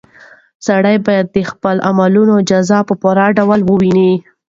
سړی 0.67 0.97
باید 1.07 1.27
د 1.29 1.37
خپلو 1.51 1.79
اعمالو 1.89 2.35
جزا 2.49 2.79
په 2.89 2.93
پوره 3.01 3.25
ډول 3.37 3.59
وویني. 3.63 4.13